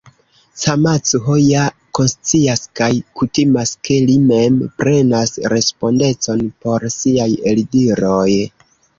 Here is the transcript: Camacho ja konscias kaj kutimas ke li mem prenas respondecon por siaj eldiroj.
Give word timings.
Camacho 0.59 1.33
ja 1.47 1.65
konscias 1.97 2.63
kaj 2.79 2.87
kutimas 3.19 3.73
ke 3.89 3.97
li 4.05 4.15
mem 4.31 4.57
prenas 4.83 5.35
respondecon 5.53 6.41
por 6.65 6.87
siaj 6.95 7.29
eldiroj. 7.53 8.31